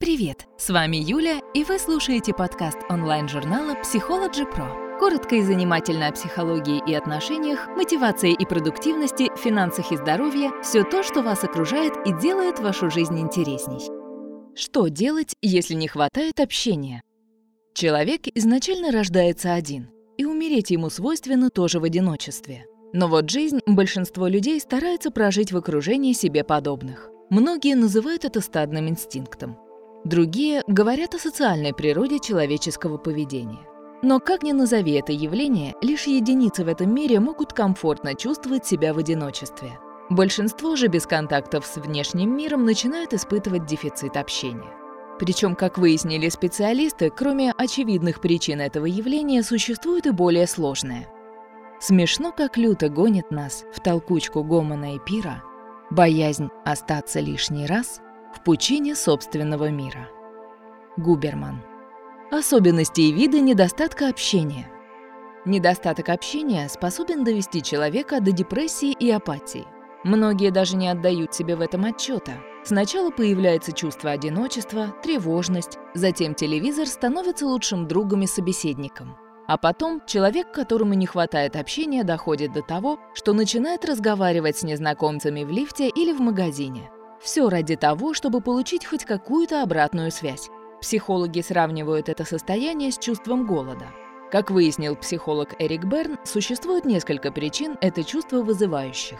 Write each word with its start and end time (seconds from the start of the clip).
Привет! 0.00 0.46
С 0.56 0.70
вами 0.70 0.96
Юля, 0.96 1.42
и 1.52 1.62
вы 1.62 1.78
слушаете 1.78 2.32
подкаст 2.32 2.78
онлайн-журнала 2.88 3.76
Psychology 3.82 4.50
Pro. 4.50 4.98
Коротко 4.98 5.34
и 5.34 5.42
занимательно 5.42 6.08
о 6.08 6.12
психологии 6.12 6.80
и 6.90 6.94
отношениях, 6.94 7.68
мотивации 7.76 8.32
и 8.32 8.46
продуктивности, 8.46 9.28
финансах 9.36 9.92
и 9.92 9.98
здоровье– 9.98 10.52
все 10.62 10.84
то, 10.84 11.02
что 11.02 11.20
вас 11.20 11.44
окружает 11.44 11.92
и 12.06 12.18
делает 12.18 12.60
вашу 12.60 12.88
жизнь 12.88 13.20
интересней. 13.20 13.90
Что 14.56 14.88
делать, 14.88 15.34
если 15.42 15.74
не 15.74 15.86
хватает 15.86 16.40
общения? 16.40 17.02
Человек 17.74 18.22
изначально 18.34 18.92
рождается 18.92 19.52
один, 19.52 19.90
и 20.16 20.24
умереть 20.24 20.70
ему 20.70 20.88
свойственно 20.88 21.50
тоже 21.50 21.78
в 21.78 21.84
одиночестве. 21.84 22.64
Но 22.94 23.06
вот 23.06 23.28
жизнь 23.28 23.60
большинство 23.66 24.28
людей 24.28 24.60
старается 24.60 25.10
прожить 25.10 25.52
в 25.52 25.58
окружении 25.58 26.14
себе 26.14 26.42
подобных. 26.42 27.10
Многие 27.28 27.74
называют 27.74 28.24
это 28.24 28.40
стадным 28.40 28.88
инстинктом. 28.88 29.58
Другие 30.04 30.62
говорят 30.66 31.14
о 31.14 31.18
социальной 31.18 31.74
природе 31.74 32.20
человеческого 32.20 32.96
поведения. 32.96 33.66
Но 34.02 34.18
как 34.18 34.42
ни 34.42 34.52
назови 34.52 34.92
это 34.92 35.12
явление, 35.12 35.74
лишь 35.82 36.06
единицы 36.06 36.64
в 36.64 36.68
этом 36.68 36.94
мире 36.94 37.20
могут 37.20 37.52
комфортно 37.52 38.14
чувствовать 38.14 38.64
себя 38.64 38.94
в 38.94 38.98
одиночестве. 38.98 39.78
Большинство 40.08 40.74
же 40.74 40.86
без 40.86 41.06
контактов 41.06 41.66
с 41.66 41.76
внешним 41.76 42.34
миром 42.34 42.64
начинают 42.64 43.12
испытывать 43.12 43.66
дефицит 43.66 44.16
общения. 44.16 44.72
Причем, 45.18 45.54
как 45.54 45.76
выяснили 45.76 46.30
специалисты, 46.30 47.10
кроме 47.14 47.52
очевидных 47.52 48.22
причин 48.22 48.62
этого 48.62 48.86
явления, 48.86 49.42
существует 49.42 50.06
и 50.06 50.12
более 50.12 50.46
сложное. 50.46 51.08
Смешно, 51.78 52.32
как 52.32 52.56
люто 52.56 52.88
гонит 52.88 53.30
нас 53.30 53.64
в 53.74 53.80
толкучку 53.80 54.42
гомона 54.44 54.96
и 54.96 54.98
пира, 54.98 55.44
боязнь 55.90 56.48
остаться 56.64 57.20
лишний 57.20 57.66
раз– 57.66 58.00
в 58.34 58.42
пучине 58.42 58.94
собственного 58.94 59.70
мира. 59.70 60.08
Губерман. 60.96 61.62
Особенности 62.30 63.00
и 63.00 63.12
виды 63.12 63.40
недостатка 63.40 64.08
общения. 64.08 64.70
Недостаток 65.44 66.08
общения 66.10 66.68
способен 66.68 67.24
довести 67.24 67.62
человека 67.62 68.20
до 68.20 68.30
депрессии 68.30 68.92
и 68.92 69.10
апатии. 69.10 69.66
Многие 70.04 70.50
даже 70.50 70.76
не 70.76 70.88
отдают 70.88 71.34
себе 71.34 71.56
в 71.56 71.60
этом 71.60 71.84
отчета. 71.84 72.32
Сначала 72.64 73.10
появляется 73.10 73.72
чувство 73.72 74.10
одиночества, 74.10 74.94
тревожность, 75.02 75.78
затем 75.94 76.34
телевизор 76.34 76.86
становится 76.86 77.46
лучшим 77.46 77.88
другом 77.88 78.22
и 78.22 78.26
собеседником. 78.26 79.16
А 79.46 79.56
потом 79.56 80.02
человек, 80.06 80.52
которому 80.52 80.94
не 80.94 81.06
хватает 81.06 81.56
общения, 81.56 82.04
доходит 82.04 82.52
до 82.52 82.62
того, 82.62 83.00
что 83.14 83.32
начинает 83.32 83.84
разговаривать 83.84 84.58
с 84.58 84.62
незнакомцами 84.62 85.42
в 85.42 85.50
лифте 85.50 85.88
или 85.88 86.12
в 86.12 86.20
магазине– 86.20 86.90
все 87.20 87.48
ради 87.48 87.76
того, 87.76 88.14
чтобы 88.14 88.40
получить 88.40 88.86
хоть 88.86 89.04
какую-то 89.04 89.62
обратную 89.62 90.10
связь. 90.10 90.48
Психологи 90.80 91.42
сравнивают 91.42 92.08
это 92.08 92.24
состояние 92.24 92.90
с 92.90 92.98
чувством 92.98 93.46
голода. 93.46 93.86
Как 94.32 94.50
выяснил 94.50 94.96
психолог 94.96 95.54
Эрик 95.58 95.84
Берн, 95.84 96.16
существует 96.24 96.84
несколько 96.84 97.30
причин 97.30 97.76
это 97.80 98.02
чувство 98.02 98.42
вызывающих. 98.42 99.18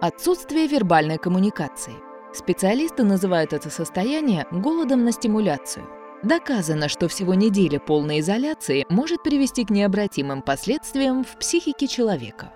Отсутствие 0.00 0.66
вербальной 0.66 1.18
коммуникации. 1.18 1.94
Специалисты 2.32 3.02
называют 3.02 3.52
это 3.52 3.70
состояние 3.70 4.46
голодом 4.50 5.04
на 5.04 5.12
стимуляцию. 5.12 5.86
Доказано, 6.22 6.88
что 6.88 7.08
всего 7.08 7.34
неделя 7.34 7.80
полной 7.80 8.20
изоляции 8.20 8.86
может 8.88 9.22
привести 9.22 9.64
к 9.64 9.70
необратимым 9.70 10.42
последствиям 10.42 11.24
в 11.24 11.36
психике 11.38 11.88
человека. 11.88 12.52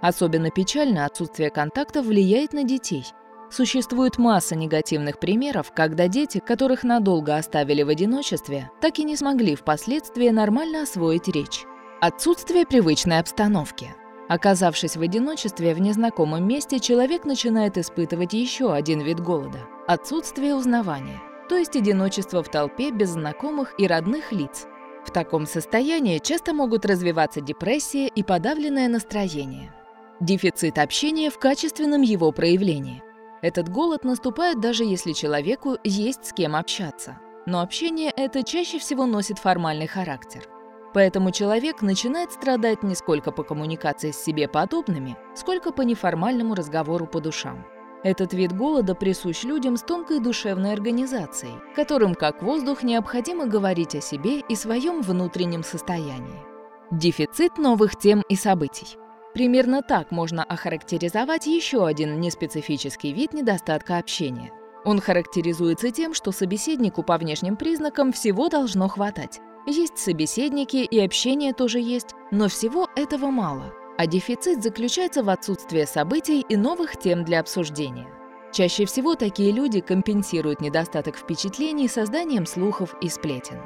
Особенно 0.00 0.50
печально 0.50 1.04
отсутствие 1.04 1.50
контактов 1.50 2.06
влияет 2.06 2.54
на 2.54 2.64
детей– 2.64 3.04
Существует 3.50 4.16
масса 4.16 4.54
негативных 4.54 5.18
примеров, 5.18 5.72
когда 5.74 6.06
дети, 6.06 6.38
которых 6.38 6.84
надолго 6.84 7.36
оставили 7.36 7.82
в 7.82 7.88
одиночестве, 7.88 8.70
так 8.80 9.00
и 9.00 9.04
не 9.04 9.16
смогли 9.16 9.56
впоследствии 9.56 10.28
нормально 10.28 10.82
освоить 10.82 11.26
речь. 11.26 11.64
Отсутствие 12.00 12.64
привычной 12.64 13.18
обстановки. 13.18 13.92
Оказавшись 14.28 14.96
в 14.96 15.02
одиночестве 15.02 15.74
в 15.74 15.80
незнакомом 15.80 16.46
месте, 16.46 16.78
человек 16.78 17.24
начинает 17.24 17.76
испытывать 17.76 18.34
еще 18.34 18.72
один 18.72 19.00
вид 19.00 19.18
голода– 19.18 19.58
отсутствие 19.88 20.54
узнавания, 20.54 21.20
то 21.48 21.56
есть 21.56 21.74
одиночество 21.74 22.44
в 22.44 22.48
толпе 22.48 22.92
без 22.92 23.10
знакомых 23.10 23.74
и 23.76 23.88
родных 23.88 24.30
лиц. 24.30 24.68
В 25.04 25.10
таком 25.10 25.46
состоянии 25.46 26.18
часто 26.18 26.54
могут 26.54 26.86
развиваться 26.86 27.40
депрессия 27.40 28.06
и 28.06 28.22
подавленное 28.22 28.86
настроение. 28.86 29.74
Дефицит 30.20 30.78
общения 30.78 31.30
в 31.30 31.38
качественном 31.40 32.02
его 32.02 32.30
проявлении– 32.30 33.02
этот 33.42 33.68
голод 33.68 34.04
наступает 34.04 34.60
даже 34.60 34.84
если 34.84 35.12
человеку 35.12 35.76
есть 35.84 36.26
с 36.26 36.32
кем 36.32 36.56
общаться. 36.56 37.18
Но 37.46 37.60
общение 37.60 38.12
это 38.14 38.42
чаще 38.42 38.78
всего 38.78 39.06
носит 39.06 39.38
формальный 39.38 39.86
характер. 39.86 40.46
Поэтому 40.92 41.30
человек 41.30 41.82
начинает 41.82 42.32
страдать 42.32 42.82
не 42.82 42.94
сколько 42.94 43.30
по 43.30 43.42
коммуникации 43.42 44.10
с 44.10 44.22
себе 44.22 44.48
подобными, 44.48 45.16
сколько 45.34 45.72
по 45.72 45.82
неформальному 45.82 46.54
разговору 46.54 47.06
по 47.06 47.20
душам. 47.20 47.64
Этот 48.02 48.32
вид 48.32 48.56
голода 48.56 48.94
присущ 48.94 49.44
людям 49.44 49.76
с 49.76 49.82
тонкой 49.82 50.20
душевной 50.20 50.72
организацией, 50.72 51.54
которым 51.76 52.14
как 52.14 52.42
воздух 52.42 52.82
необходимо 52.82 53.46
говорить 53.46 53.94
о 53.94 54.00
себе 54.00 54.40
и 54.40 54.54
своем 54.54 55.02
внутреннем 55.02 55.62
состоянии. 55.62 56.42
Дефицит 56.90 57.58
новых 57.58 57.96
тем 57.96 58.22
и 58.28 58.36
событий. 58.36 58.96
Примерно 59.34 59.82
так 59.82 60.10
можно 60.10 60.42
охарактеризовать 60.42 61.46
еще 61.46 61.86
один 61.86 62.20
неспецифический 62.20 63.12
вид 63.12 63.32
недостатка 63.32 63.98
общения. 63.98 64.52
Он 64.84 65.00
характеризуется 65.00 65.90
тем, 65.90 66.14
что 66.14 66.32
собеседнику 66.32 67.02
по 67.02 67.18
внешним 67.18 67.56
признакам 67.56 68.12
всего 68.12 68.48
должно 68.48 68.88
хватать. 68.88 69.40
Есть 69.66 69.98
собеседники 69.98 70.78
и 70.78 70.98
общение 70.98 71.52
тоже 71.52 71.80
есть, 71.80 72.14
но 72.30 72.48
всего 72.48 72.88
этого 72.96 73.26
мало. 73.26 73.72
А 73.98 74.06
дефицит 74.06 74.62
заключается 74.62 75.22
в 75.22 75.28
отсутствии 75.28 75.84
событий 75.84 76.40
и 76.40 76.56
новых 76.56 76.98
тем 76.98 77.24
для 77.24 77.40
обсуждения. 77.40 78.08
Чаще 78.52 78.84
всего 78.84 79.14
такие 79.14 79.52
люди 79.52 79.80
компенсируют 79.80 80.60
недостаток 80.60 81.16
впечатлений 81.16 81.86
созданием 81.86 82.46
слухов 82.46 82.96
и 83.00 83.08
сплетен. 83.08 83.60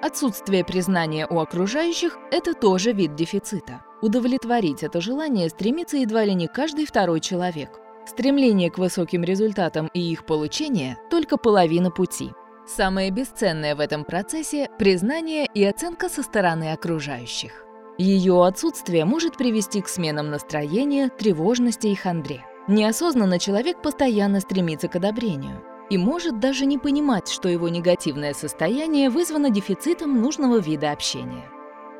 Отсутствие 0.00 0.64
признания 0.64 1.26
у 1.26 1.40
окружающих– 1.40 2.18
это 2.30 2.54
тоже 2.54 2.92
вид 2.92 3.16
дефицита. 3.16 3.82
Удовлетворить 4.00 4.84
это 4.84 5.00
желание 5.00 5.48
стремится 5.48 5.96
едва 5.96 6.24
ли 6.24 6.34
не 6.34 6.46
каждый 6.46 6.86
второй 6.86 7.20
человек. 7.20 7.80
Стремление 8.06 8.70
к 8.70 8.78
высоким 8.78 9.24
результатам 9.24 9.90
и 9.92 10.00
их 10.00 10.24
получение– 10.24 10.96
только 11.10 11.36
половина 11.36 11.90
пути. 11.90 12.30
Самое 12.66 13.10
бесценное 13.10 13.74
в 13.74 13.80
этом 13.80 14.04
процессе– 14.04 14.68
признание 14.78 15.46
и 15.52 15.64
оценка 15.64 16.08
со 16.08 16.22
стороны 16.22 16.72
окружающих. 16.72 17.64
Ее 17.98 18.44
отсутствие 18.44 19.04
может 19.04 19.36
привести 19.36 19.82
к 19.82 19.88
сменам 19.88 20.30
настроения, 20.30 21.08
тревожности 21.08 21.88
и 21.88 21.94
хандре. 21.96 22.44
Неосознанно 22.68 23.40
человек 23.40 23.82
постоянно 23.82 24.40
стремится 24.40 24.86
к 24.88 24.96
одобрению 24.96 25.60
и 25.90 25.98
может 25.98 26.38
даже 26.38 26.66
не 26.66 26.78
понимать, 26.78 27.28
что 27.28 27.48
его 27.48 27.68
негативное 27.68 28.34
состояние 28.34 29.10
вызвано 29.10 29.50
дефицитом 29.50 30.20
нужного 30.20 30.58
вида 30.58 30.92
общения. 30.92 31.50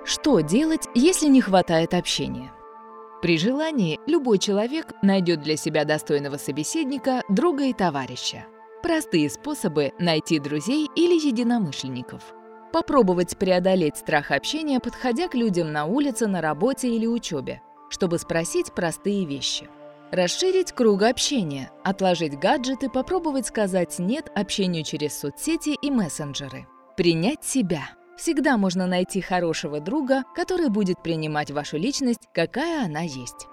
Что 0.08 0.41
делать, 0.41 0.88
если 0.94 1.26
не 1.28 1.42
хватает 1.42 1.92
общения? 1.92 2.50
При 3.20 3.36
желании 3.36 4.00
любой 4.06 4.38
человек 4.38 4.94
найдет 5.02 5.42
для 5.42 5.58
себя 5.58 5.84
достойного 5.84 6.38
собеседника, 6.38 7.22
друга 7.28 7.64
и 7.64 7.74
товарища. 7.74 8.47
Простые 8.82 9.28
способы 9.28 9.92
найти 9.98 10.38
друзей 10.38 10.88
или 10.97 11.12
единомышленников. 11.14 12.22
Попробовать 12.72 13.36
преодолеть 13.36 13.98
страх 13.98 14.30
общения, 14.30 14.80
подходя 14.80 15.28
к 15.28 15.34
людям 15.34 15.72
на 15.72 15.84
улице, 15.84 16.26
на 16.26 16.41
работе 16.41 16.88
или 16.88 17.06
учебе, 17.06 17.60
чтобы 17.91 18.18
спросить 18.18 18.72
простые 18.72 19.26
вещи. 19.26 19.68
Расширить 20.10 20.72
круг 20.72 21.02
общения, 21.02 21.70
отложить 21.84 22.38
гаджеты, 22.38 22.88
попробовать 22.88 23.47
сказать 23.47 23.98
«нет» 23.98 24.32
общению 24.34 24.84
через 24.84 25.18
соцсети 25.18 25.76
и 25.82 25.91
мессенджеры. 25.91 26.66
Принять 26.97 27.44
себя– 27.44 27.91
Всегда 28.18 28.56
можно 28.56 28.88
найти 28.88 29.20
хорошего 29.20 29.78
друга, 29.78 30.24
который 30.34 30.70
будет 30.70 31.00
принимать 31.04 31.53
вашу 31.53 31.76
личность, 31.76 32.28
какая 32.34 32.84
она 32.84 33.03
есть. 33.03 33.47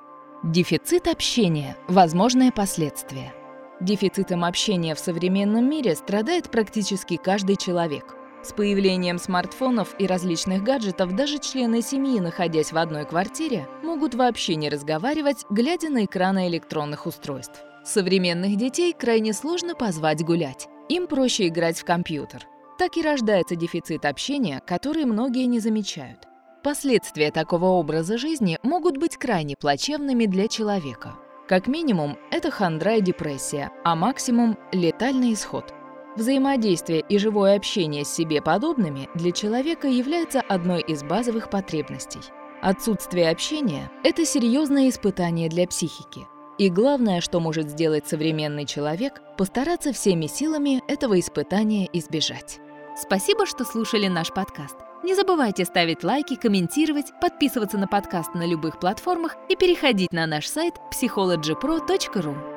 Дефицит 0.43 1.07
общения– 1.07 1.77
возможные 1.87 2.51
последствия. 2.51 3.31
Дефицитом 3.79 4.43
общения 4.43 4.95
в 4.95 4.99
современном 4.99 5.69
мире 5.69 5.95
страдает 5.95 6.49
практически 6.49 7.17
каждый 7.17 7.57
человек. 7.57 8.15
С 8.43 8.53
появлением 8.53 9.19
смартфонов 9.19 9.93
и 9.99 10.07
различных 10.07 10.63
гаджетов 10.63 11.15
даже 11.15 11.37
члены 11.37 11.83
семьи, 11.83 12.19
находясь 12.19 12.71
в 12.71 12.77
одной 12.77 13.05
квартире, 13.05 13.67
могут 13.83 14.15
вообще 14.15 14.55
не 14.55 14.69
разговаривать, 14.69 15.45
глядя 15.51 15.89
на 15.89 16.05
экраны 16.05 16.47
электронных 16.47 17.05
устройств. 17.05 17.63
Современных 17.83 18.55
детей 18.55 18.93
крайне 18.93 19.33
сложно 19.33 19.75
позвать 19.75 20.23
гулять. 20.23 20.67
Им 20.89 21.05
проще 21.05 21.49
играть 21.49 21.77
в 21.77 21.85
компьютер. 21.85 22.47
Так 22.77 22.97
и 22.97 23.01
рождается 23.01 23.55
дефицит 23.55 24.05
общения, 24.05 24.61
который 24.65 25.05
многие 25.05 25.45
не 25.45 25.59
замечают. 25.59 26.27
Последствия 26.63 27.31
такого 27.31 27.65
образа 27.65 28.17
жизни 28.17 28.57
могут 28.63 28.97
быть 28.97 29.17
крайне 29.17 29.55
плачевными 29.55 30.25
для 30.25 30.47
человека. 30.47 31.15
Как 31.47 31.67
минимум, 31.67 32.17
это 32.31 32.49
хандра 32.49 32.95
и 32.95 33.01
депрессия, 33.01 33.71
а 33.83 33.95
максимум– 33.95 34.57
летальный 34.71 35.33
исход. 35.33 35.73
Взаимодействие 36.15 37.01
и 37.07 37.17
живое 37.17 37.55
общение 37.55 38.03
с 38.03 38.13
себе 38.13 38.41
подобными 38.41 39.09
для 39.13 39.31
человека 39.31 39.87
является 39.87 40.41
одной 40.41 40.81
из 40.81 41.03
базовых 41.03 41.49
потребностей. 41.49 42.21
Отсутствие 42.61 43.29
общения– 43.29 43.91
это 44.03 44.25
серьезное 44.25 44.89
испытание 44.89 45.49
для 45.49 45.67
психики. 45.67 46.25
И 46.57 46.69
главное, 46.69 47.21
что 47.21 47.39
может 47.39 47.69
сделать 47.69 48.07
современный 48.07 48.65
человек– 48.65 49.21
постараться 49.37 49.93
всеми 49.93 50.25
силами 50.25 50.81
этого 50.87 51.19
испытания 51.19 51.87
избежать. 51.93 52.59
Спасибо, 52.95 53.45
что 53.45 53.65
слушали 53.65 54.07
наш 54.07 54.31
подкаст. 54.31 54.77
Не 55.03 55.15
забывайте 55.15 55.65
ставить 55.65 56.03
лайки, 56.03 56.35
комментировать, 56.35 57.11
подписываться 57.19 57.77
на 57.77 57.87
подкаст 57.87 58.33
на 58.33 58.45
любых 58.45 58.79
платформах 58.79 59.35
и 59.49 59.55
переходить 59.55 60.13
на 60.13 60.25
наш 60.25 60.47
сайт 60.47 60.75
psychologypro.ru. 60.91 62.54